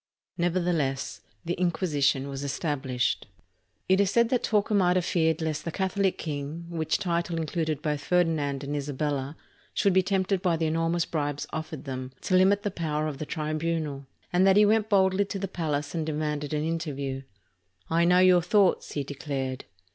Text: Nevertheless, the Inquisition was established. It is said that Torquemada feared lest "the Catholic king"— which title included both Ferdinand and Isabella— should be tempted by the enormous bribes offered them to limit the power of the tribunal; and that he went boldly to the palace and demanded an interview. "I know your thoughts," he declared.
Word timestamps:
Nevertheless, 0.35 1.21
the 1.45 1.53
Inquisition 1.61 2.27
was 2.27 2.43
established. 2.43 3.27
It 3.87 3.99
is 4.01 4.09
said 4.09 4.29
that 4.29 4.41
Torquemada 4.41 5.03
feared 5.03 5.43
lest 5.43 5.63
"the 5.63 5.71
Catholic 5.71 6.17
king"— 6.17 6.65
which 6.71 6.97
title 6.97 7.37
included 7.37 7.83
both 7.83 8.01
Ferdinand 8.01 8.63
and 8.63 8.75
Isabella— 8.75 9.37
should 9.75 9.93
be 9.93 10.01
tempted 10.01 10.41
by 10.41 10.57
the 10.57 10.65
enormous 10.65 11.05
bribes 11.05 11.45
offered 11.53 11.83
them 11.83 12.13
to 12.21 12.35
limit 12.35 12.63
the 12.63 12.71
power 12.71 13.05
of 13.05 13.19
the 13.19 13.27
tribunal; 13.27 14.07
and 14.33 14.47
that 14.47 14.57
he 14.57 14.65
went 14.65 14.89
boldly 14.89 15.23
to 15.25 15.37
the 15.37 15.47
palace 15.47 15.93
and 15.93 16.03
demanded 16.03 16.51
an 16.51 16.63
interview. 16.63 17.21
"I 17.87 18.03
know 18.05 18.17
your 18.17 18.41
thoughts," 18.41 18.93
he 18.93 19.03
declared. 19.03 19.65